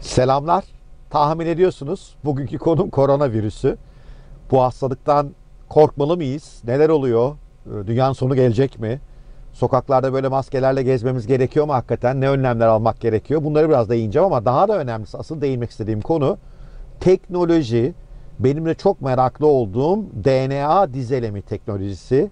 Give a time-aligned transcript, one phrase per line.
[0.00, 0.64] Selamlar.
[1.10, 3.76] Tahmin ediyorsunuz bugünkü konum koronavirüsü.
[4.50, 5.30] Bu hastalıktan
[5.68, 6.62] korkmalı mıyız?
[6.66, 7.32] Neler oluyor?
[7.66, 9.00] Ee, Dünyanın sonu gelecek mi?
[9.52, 12.20] Sokaklarda böyle maskelerle gezmemiz gerekiyor mu hakikaten?
[12.20, 13.44] Ne önlemler almak gerekiyor?
[13.44, 16.38] Bunları biraz değineceğim ama daha da önemlisi asıl değinmek istediğim konu
[17.00, 17.94] teknoloji.
[18.38, 22.30] Benim de çok meraklı olduğum DNA dizelemi teknolojisi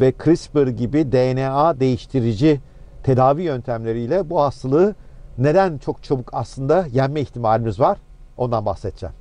[0.00, 2.60] ve CRISPR gibi DNA değiştirici
[3.02, 4.94] tedavi yöntemleriyle bu hastalığı
[5.38, 7.98] neden çok çabuk aslında yenme ihtimalimiz var?
[8.36, 9.14] Ondan bahsedeceğim.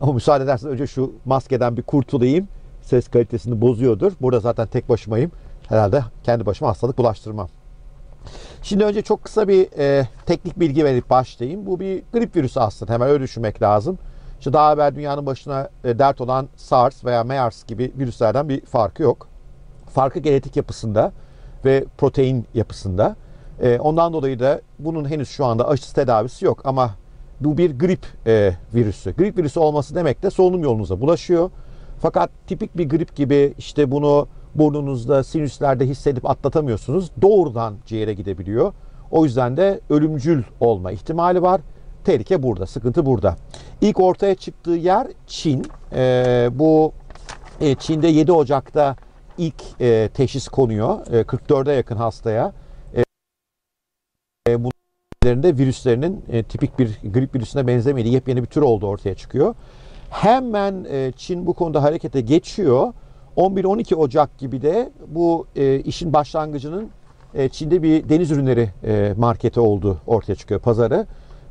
[0.00, 2.48] Ama müsaade ederseniz önce şu maskeden bir kurtulayım.
[2.82, 4.12] Ses kalitesini bozuyordur.
[4.20, 5.32] Burada zaten tek başımayım.
[5.68, 7.48] Herhalde kendi başıma hastalık bulaştırmam.
[8.62, 11.66] Şimdi önce çok kısa bir e, teknik bilgi verip başlayayım.
[11.66, 12.92] Bu bir grip virüsü aslında.
[12.92, 13.98] Hemen öyle düşünmek lazım.
[14.38, 19.02] İşte daha evvel dünyanın başına e, dert olan SARS veya MERS gibi virüslerden bir farkı
[19.02, 19.28] yok.
[19.94, 21.12] Farkı genetik yapısında
[21.64, 23.16] ve protein yapısında.
[23.62, 26.90] E, ondan dolayı da bunun henüz şu anda aşısı tedavisi yok ama
[27.40, 29.16] bu bir grip e, virüsü.
[29.16, 31.50] Grip virüsü olması demek de solunum yolunuza bulaşıyor.
[32.00, 37.10] Fakat tipik bir grip gibi işte bunu burnunuzda, sinüslerde hissedip atlatamıyorsunuz.
[37.22, 38.72] Doğrudan ciğere gidebiliyor.
[39.10, 41.60] O yüzden de ölümcül olma ihtimali var.
[42.04, 43.36] Tehlike burada, sıkıntı burada.
[43.80, 45.66] İlk ortaya çıktığı yer Çin.
[45.92, 46.92] E, bu
[47.60, 48.96] e, Çin'de 7 Ocak'ta
[49.38, 51.06] ilk e, teşhis konuyor.
[51.12, 52.52] E, 44'e yakın hastaya.
[55.28, 59.54] E, bunların virüslerinin e, tipik bir grip virüsüne benzemediği yepyeni bir tür olduğu ortaya çıkıyor.
[60.10, 62.92] Hemen e, Çin bu konuda harekete geçiyor.
[63.36, 66.90] 11-12 Ocak gibi de bu e, işin başlangıcının
[67.34, 71.06] e, Çin'de bir deniz ürünleri e, marketi olduğu ortaya çıkıyor pazarı.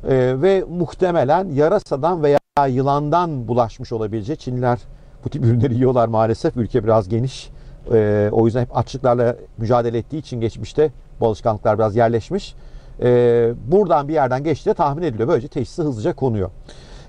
[0.08, 4.78] E, ve muhtemelen yarasadan veya yılandan bulaşmış olabilecek Çinliler
[5.24, 6.56] bu tip ürünleri yiyorlar maalesef.
[6.56, 7.50] Ülke biraz geniş.
[7.92, 10.90] E, o yüzden hep açlıklarla mücadele ettiği için geçmişte
[11.20, 12.54] bu alışkanlıklar biraz yerleşmiş.
[13.02, 15.28] E, buradan bir yerden geçtiği tahmin ediliyor.
[15.28, 16.50] Böylece teşhisi hızlıca konuyor.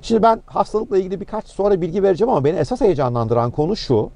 [0.01, 4.09] Şimdi ben hastalıkla ilgili birkaç sonra bilgi vereceğim ama beni esas heyecanlandıran konu şu.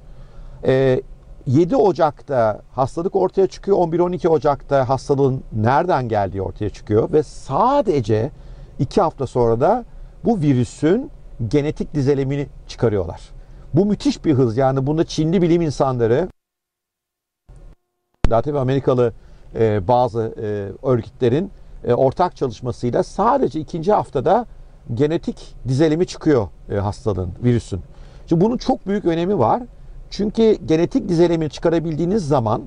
[0.66, 1.00] E,
[1.46, 3.76] 7 Ocak'ta hastalık ortaya çıkıyor.
[3.76, 7.12] 11-12 Ocak'ta hastalığın nereden geldiği ortaya çıkıyor.
[7.12, 8.30] Ve sadece
[8.78, 9.84] 2 hafta sonra da
[10.24, 11.10] bu virüsün
[11.48, 13.20] genetik dizelimini çıkarıyorlar.
[13.74, 14.56] Bu müthiş bir hız.
[14.56, 16.28] Yani bunda Çinli bilim insanları
[18.30, 19.12] daha Amerikalı
[19.54, 20.46] e, bazı e,
[20.88, 21.50] örgütlerin
[21.84, 24.46] e, ortak çalışmasıyla sadece ikinci haftada
[24.94, 27.80] genetik dizelimi çıkıyor e, hastalığın, virüsün.
[28.26, 29.62] Şimdi bunun çok büyük önemi var.
[30.10, 32.62] Çünkü genetik dizelimi çıkarabildiğiniz zaman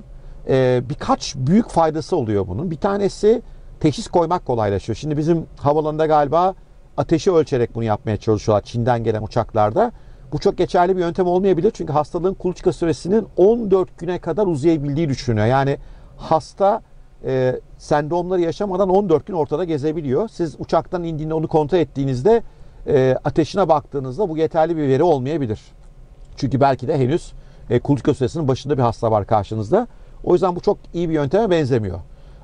[0.48, 2.72] e, birkaç büyük faydası oluyor bunun.
[2.72, 3.42] Bir tanesi
[3.80, 4.96] teşhis koymak kolaylaşıyor.
[4.96, 6.54] Şimdi bizim havalarında galiba
[6.98, 9.92] ateşi ölçerek bunu yapmaya çalışıyorlar Çin'den gelen uçaklarda.
[10.32, 11.72] Bu çok geçerli bir yöntem olmayabilir.
[11.72, 15.48] Çünkü hastalığın kuluçka süresinin 14 güne kadar uzayabildiği düşünülüyor.
[15.48, 15.78] Yani
[16.18, 16.82] hasta
[17.26, 20.30] e, sendromları yaşamadan 14 gün ortada gezebiliyor.
[20.30, 22.44] Siz uçaktan indiğinde onu kontrol ettiğinizde
[22.88, 25.62] e, ateşine baktığınızda bu yeterli bir veri olmayabilir.
[26.38, 27.34] Çünkü belki de henüz
[27.70, 29.88] e, kuluçka süresinin başında bir hasta var karşınızda.
[30.24, 32.00] O yüzden bu çok iyi bir yönteme benzemiyor.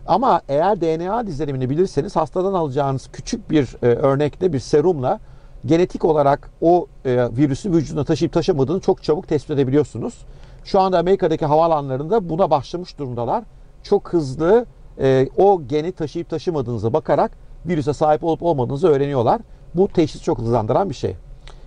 [0.07, 5.19] Ama eğer DNA dizilimini bilirseniz hastadan alacağınız küçük bir e, örnekte bir serumla
[5.65, 10.25] genetik olarak o e, virüsü vücuduna taşıyıp taşımadığını çok çabuk tespit edebiliyorsunuz.
[10.63, 13.43] Şu anda Amerika'daki havaalanlarında buna başlamış durumdalar.
[13.83, 14.65] Çok hızlı
[14.99, 17.31] e, o geni taşıyıp taşımadığınıza bakarak
[17.65, 19.41] virüse sahip olup olmadığınızı öğreniyorlar.
[19.75, 21.15] Bu teşhis çok hızlandıran bir şey.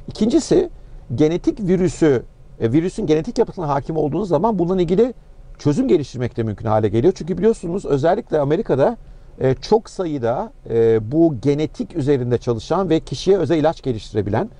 [0.09, 0.71] İkincisi
[1.15, 2.23] genetik virüsü,
[2.61, 5.15] e, virüsün genetik yapısına hakim olduğunuz zaman bununla ilgili
[5.59, 7.13] çözüm geliştirmek de mümkün hale geliyor.
[7.17, 8.97] Çünkü biliyorsunuz özellikle Amerika'da
[9.41, 14.51] e, çok sayıda e, bu genetik üzerinde çalışan ve kişiye özel ilaç geliştirebilen,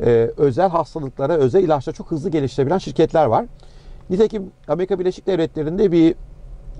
[0.00, 3.46] e, özel hastalıklara özel ilaçlar çok hızlı geliştirebilen şirketler var.
[4.10, 6.14] Nitekim Amerika Birleşik Devletleri'nde bir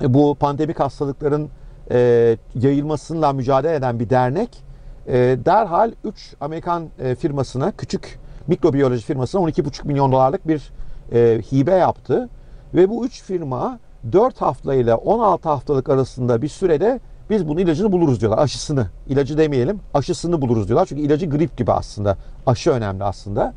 [0.01, 1.49] bu pandemik hastalıkların
[1.91, 4.65] e, yayılmasıyla mücadele eden bir dernek
[5.07, 5.13] e,
[5.45, 10.73] derhal 3 Amerikan e, firmasına, küçük mikrobiyoloji firmasına 12,5 milyon dolarlık bir
[11.13, 12.29] e, hibe yaptı.
[12.75, 13.79] Ve bu 3 firma
[14.13, 17.01] 4 hafta ile 16 haftalık arasında bir sürede
[17.31, 18.39] biz bunun ilacını buluruz diyorlar.
[18.39, 18.87] Aşısını.
[19.09, 19.81] İlacı demeyelim.
[19.95, 20.87] Aşısını buluruz diyorlar.
[20.87, 22.17] Çünkü ilacı grip gibi aslında.
[22.47, 23.55] Aşı önemli aslında.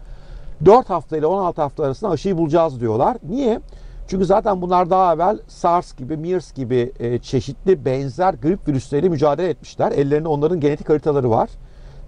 [0.66, 3.18] 4 hafta ile 16 hafta arasında aşıyı bulacağız diyorlar.
[3.30, 3.60] Niye?
[4.08, 9.50] Çünkü zaten bunlar daha evvel SARS gibi, MERS gibi e, çeşitli benzer grip virüsleriyle mücadele
[9.50, 9.92] etmişler.
[9.92, 11.50] Ellerinde onların genetik haritaları var.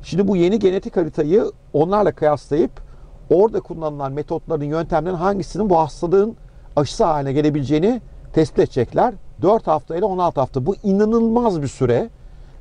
[0.03, 2.71] Şimdi bu yeni genetik haritayı onlarla kıyaslayıp
[3.29, 6.35] orada kullanılan metotların, yöntemlerin hangisinin bu hastalığın
[6.75, 8.01] aşısı haline gelebileceğini
[8.33, 9.13] tespit edecekler.
[9.41, 10.65] 4 hafta ile 16 hafta.
[10.65, 12.09] Bu inanılmaz bir süre.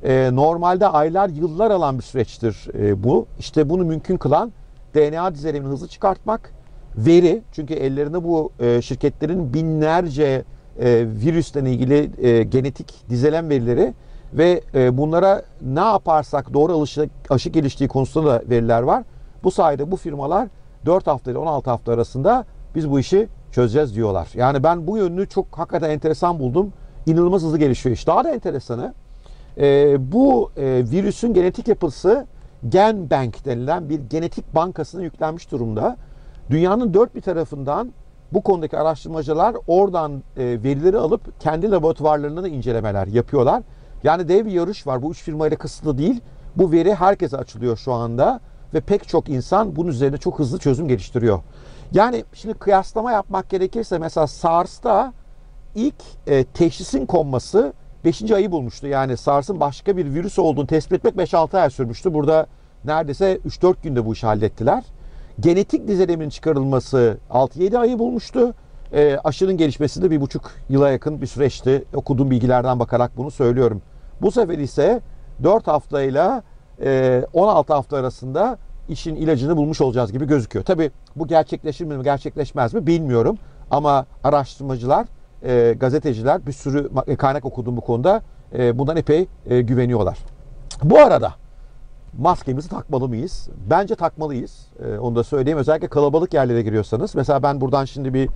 [0.03, 3.25] Ee, normalde aylar, yıllar alan bir süreçtir e, bu.
[3.39, 4.51] İşte bunu mümkün kılan
[4.95, 6.53] DNA dizelimini hızlı çıkartmak,
[7.05, 7.41] veri.
[7.51, 10.43] Çünkü ellerinde bu e, şirketlerin binlerce
[10.79, 13.93] e, virüsten ilgili e, genetik dizelem verileri
[14.33, 19.03] ve e, bunlara ne yaparsak doğru aşı, aşı geliştiği konusunda da veriler var.
[19.43, 20.47] Bu sayede bu firmalar
[20.85, 24.27] 4 hafta ile 16 hafta arasında biz bu işi çözeceğiz diyorlar.
[24.35, 26.73] Yani ben bu yönünü çok hakikaten enteresan buldum.
[27.05, 28.07] İnanılmaz hızlı gelişiyor iş.
[28.07, 28.93] Daha da enteresanı
[29.99, 32.27] bu virüsün genetik yapısı
[32.69, 35.97] Gen Bank denilen bir genetik bankasına yüklenmiş durumda.
[36.49, 37.93] Dünyanın dört bir tarafından
[38.33, 43.63] bu konudaki araştırmacılar oradan e, verileri alıp kendi laboratuvarlarında da incelemeler yapıyorlar.
[44.03, 45.01] Yani dev bir yarış var.
[45.01, 46.21] Bu üç firmayla kısıtlı değil.
[46.55, 48.39] Bu veri herkese açılıyor şu anda
[48.73, 51.39] ve pek çok insan bunun üzerine çok hızlı çözüm geliştiriyor.
[51.91, 55.13] Yani şimdi kıyaslama yapmak gerekirse mesela SARS'ta
[55.75, 55.95] ilk
[56.27, 57.73] e, teşhisin konması
[58.05, 58.31] 5.
[58.31, 58.87] ayı bulmuştu.
[58.87, 62.13] Yani SARS'ın başka bir virüs olduğunu tespit etmek 5-6 ay sürmüştü.
[62.13, 62.47] Burada
[62.85, 64.83] neredeyse 3-4 günde bu işi hallettiler.
[65.39, 68.53] Genetik dizilimin çıkarılması 6-7 ayı bulmuştu.
[68.93, 71.85] E, aşının gelişmesi de bir buçuk yıla yakın bir süreçti.
[71.93, 73.81] Okuduğum bilgilerden bakarak bunu söylüyorum.
[74.21, 75.01] Bu sefer ise
[75.43, 76.43] 4 haftayla
[76.81, 78.57] e, 16 hafta arasında
[78.89, 80.65] işin ilacını bulmuş olacağız gibi gözüküyor.
[80.65, 83.37] Tabi bu gerçekleşir mi gerçekleşmez mi bilmiyorum.
[83.71, 85.07] Ama araştırmacılar,
[85.43, 88.21] e, gazeteciler bir sürü kaynak okudum bu konuda.
[88.53, 90.17] E, bundan epey e, güveniyorlar.
[90.83, 91.33] Bu arada
[92.17, 93.49] maskemizi takmalı mıyız?
[93.69, 94.67] Bence takmalıyız.
[94.85, 95.59] E, onu da söyleyeyim.
[95.59, 97.15] Özellikle kalabalık yerlere giriyorsanız.
[97.15, 98.29] Mesela ben buradan şimdi bir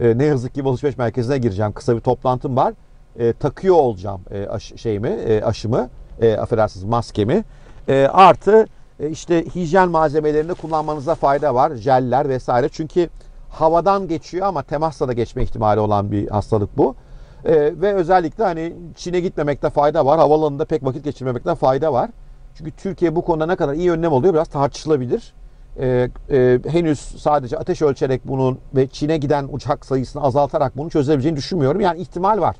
[0.00, 1.72] e, ne yazık ki alışveriş merkezine gireceğim.
[1.72, 2.74] Kısa bir toplantım var.
[3.18, 5.88] E, takıyor olacağım e, aş, şeyimi, e, aşımı,
[6.20, 7.44] e, affedersiniz maskemi.
[7.88, 8.66] E, artı
[9.00, 11.74] e, işte hijyen malzemelerini kullanmanıza fayda var.
[11.74, 12.68] Jeller vesaire.
[12.68, 13.08] Çünkü
[13.50, 16.94] havadan geçiyor ama temasla da geçme ihtimali olan bir hastalık bu.
[17.44, 20.18] E, ve özellikle hani Çin'e gitmemekte fayda var.
[20.18, 22.10] Havalanında pek vakit geçirmemekte fayda var.
[22.58, 25.34] Çünkü Türkiye bu konuda ne kadar iyi önlem alıyor biraz tartışılabilir.
[25.80, 31.36] Ee, e, henüz sadece ateş ölçerek bunun ve Çin'e giden uçak sayısını azaltarak bunu çözebileceğini
[31.36, 31.80] düşünmüyorum.
[31.80, 32.56] Yani ihtimal var.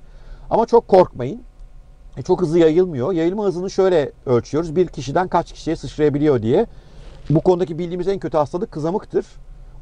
[0.50, 1.42] Ama çok korkmayın.
[2.16, 3.12] E, çok hızlı yayılmıyor.
[3.12, 4.76] Yayılma hızını şöyle ölçüyoruz.
[4.76, 6.66] Bir kişiden kaç kişiye sıçrayabiliyor diye.
[7.30, 9.26] Bu konudaki bildiğimiz en kötü hastalık kızamıktır.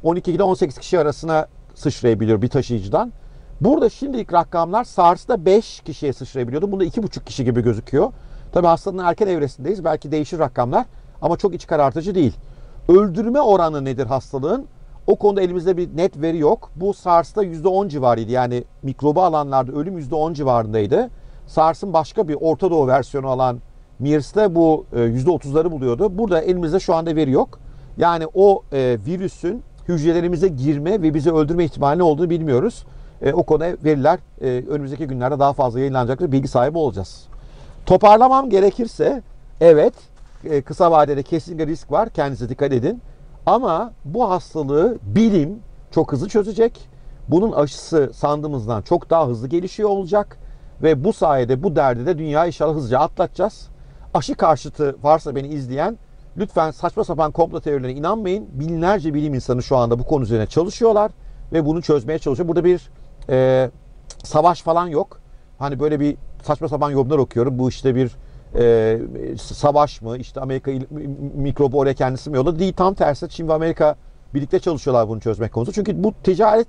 [0.03, 3.13] 12 ile 18 kişi arasına sıçrayabiliyor bir taşıyıcıdan.
[3.61, 6.71] Burada şimdilik rakamlar SARS'da 5 kişiye sıçrayabiliyordu.
[6.71, 8.11] Bunda 2,5 kişi gibi gözüküyor.
[8.55, 9.83] Tabii hastalığın erken evresindeyiz.
[9.83, 10.85] Belki değişir rakamlar
[11.21, 12.33] ama çok iç karartıcı değil.
[12.89, 14.65] Öldürme oranı nedir hastalığın?
[15.07, 16.69] O konuda elimizde bir net veri yok.
[16.75, 18.31] Bu SARS'ta %10 civarıydı.
[18.31, 21.09] Yani mikrobu alanlarda ölüm %10 civarındaydı.
[21.47, 23.59] SARS'ın başka bir Orta Doğu versiyonu olan
[23.99, 26.17] MERS'te bu %30'ları e, buluyordu.
[26.17, 27.59] Burada elimizde şu anda veri yok.
[27.97, 32.85] Yani o e, virüsün hücrelerimize girme ve bizi öldürme ihtimali olduğunu bilmiyoruz.
[33.21, 36.31] E, o konuda veriler e, önümüzdeki günlerde daha fazla yayınlanacaktır.
[36.31, 37.34] Bilgi sahibi olacağız.
[37.85, 39.23] Toparlamam gerekirse
[39.61, 39.93] evet
[40.43, 42.09] e, kısa vadede kesinlikle risk var.
[42.09, 43.01] Kendinize dikkat edin.
[43.45, 45.59] Ama bu hastalığı bilim
[45.91, 46.89] çok hızlı çözecek.
[47.27, 50.37] Bunun aşısı sandığımızdan çok daha hızlı gelişiyor olacak.
[50.83, 53.67] Ve bu sayede bu derdi de dünya inşallah hızlıca atlatacağız.
[54.13, 55.97] Aşı karşıtı varsa beni izleyen
[56.37, 58.47] lütfen saçma sapan komplo teorilerine inanmayın.
[58.53, 61.11] Binlerce bilim insanı şu anda bu konu üzerine çalışıyorlar
[61.53, 62.47] ve bunu çözmeye çalışıyor.
[62.47, 62.89] Burada bir
[63.29, 63.69] e,
[64.23, 65.19] savaş falan yok.
[65.59, 67.59] Hani böyle bir saçma sapan yorumlar okuyorum.
[67.59, 68.11] Bu işte bir
[68.55, 70.17] e, savaş mı?
[70.17, 70.71] İşte Amerika
[71.35, 72.59] mikrobu oraya kendisi mi yolladı?
[72.59, 73.29] Değil tam tersi.
[73.29, 73.95] Çin ve Amerika
[74.33, 75.75] birlikte çalışıyorlar bunu çözmek konusunda.
[75.75, 76.67] Çünkü bu ticaret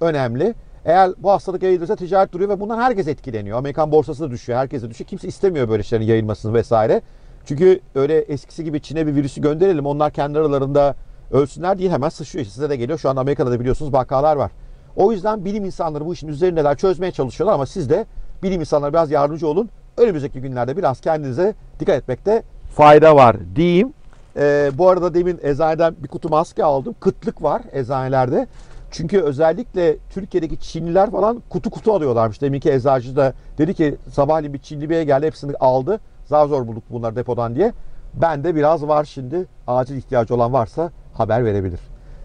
[0.00, 0.54] önemli.
[0.84, 3.58] Eğer bu hastalık yayılırsa ticaret duruyor ve bundan herkes etkileniyor.
[3.58, 5.08] Amerikan borsası da düşüyor, herkes de düşüyor.
[5.08, 7.02] Kimse istemiyor böyle şeylerin yayılmasını vesaire.
[7.44, 9.86] Çünkü öyle eskisi gibi Çin'e bir virüsü gönderelim.
[9.86, 10.94] Onlar kendi aralarında
[11.32, 12.46] ölsünler diye hemen sıçrıyor.
[12.46, 12.98] Size de geliyor.
[12.98, 14.50] Şu an Amerika'da da biliyorsunuz vakalar var.
[14.96, 18.06] O yüzden bilim insanları bu işin üzerindeler çözmeye çalışıyorlar ama siz de
[18.42, 19.70] bilim insanları biraz yardımcı olun.
[19.96, 22.42] Önümüzdeki günlerde biraz kendinize dikkat etmekte
[22.74, 23.92] fayda var diyeyim.
[24.36, 26.94] Ee, bu arada demin eczaneden bir kutu maske aldım.
[27.00, 28.46] Kıtlık var eczanelerde.
[28.90, 32.42] Çünkü özellikle Türkiye'deki Çinliler falan kutu kutu alıyorlarmış.
[32.42, 36.00] Deminki eczacı da dedi ki sabahleyin bir Çinli beye geldi hepsini aldı.
[36.26, 37.72] Zar zor bulduk bunları depodan diye.
[38.14, 39.46] Ben de biraz var şimdi.
[39.66, 41.80] Acil ihtiyacı olan varsa haber verebilir.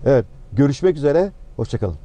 [0.05, 1.31] Evet görüşmek üzere.
[1.55, 2.04] Hoşçakalın.